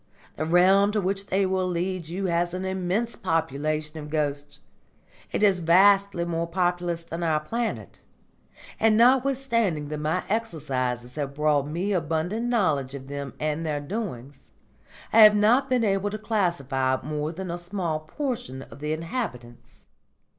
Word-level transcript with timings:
The 0.35 0.47
realm 0.47 0.91
to 0.93 0.99
which 0.99 1.27
they 1.27 1.45
will 1.45 1.67
lead 1.67 2.07
you 2.07 2.25
has 2.25 2.55
an 2.55 2.65
immense 2.65 3.15
population 3.15 3.99
of 3.99 4.09
ghosts; 4.09 4.59
it 5.31 5.43
is 5.43 5.59
vastly 5.59 6.25
more 6.25 6.47
populous 6.47 7.03
than 7.03 7.21
our 7.21 7.39
planet; 7.39 7.99
and 8.79 8.97
notwithstanding 8.97 9.89
that 9.89 9.99
my 9.99 10.23
exercises 10.27 11.13
have 11.17 11.35
brought 11.35 11.67
me 11.67 11.91
abundant 11.93 12.47
knowledge 12.47 12.95
of 12.95 13.09
them 13.09 13.35
and 13.39 13.63
their 13.63 13.79
doings, 13.79 14.49
I 15.13 15.19
have 15.21 15.35
not 15.35 15.69
been 15.69 15.83
able 15.83 16.09
to 16.09 16.17
classify 16.17 16.97
more 17.03 17.31
than 17.31 17.51
a 17.51 17.59
small 17.59 17.99
portion 17.99 18.63
of 18.63 18.79
the 18.79 18.93
inhabitants. 18.93 19.85